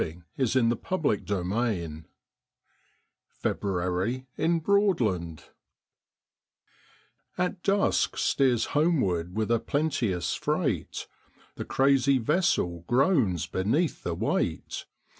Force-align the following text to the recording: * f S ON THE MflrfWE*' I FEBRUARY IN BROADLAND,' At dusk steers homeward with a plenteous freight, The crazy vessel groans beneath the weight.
* 0.01 0.01
f 0.01 0.15
S 0.35 0.55
ON 0.55 0.69
THE 0.69 0.77
MflrfWE*' 0.77 1.99
I 1.99 2.05
FEBRUARY 3.37 4.25
IN 4.35 4.59
BROADLAND,' 4.59 5.43
At 7.37 7.61
dusk 7.61 8.17
steers 8.17 8.65
homeward 8.73 9.35
with 9.37 9.51
a 9.51 9.59
plenteous 9.59 10.33
freight, 10.33 11.05
The 11.53 11.65
crazy 11.65 12.17
vessel 12.17 12.83
groans 12.87 13.45
beneath 13.45 14.01
the 14.01 14.15
weight. 14.15 14.87